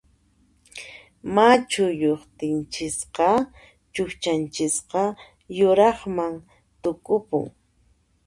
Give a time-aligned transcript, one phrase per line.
[1.35, 3.29] Machuyaqtinchisqa
[3.93, 5.01] chuqchanchisqa
[5.57, 6.33] yuraqman
[6.81, 7.45] tukupun.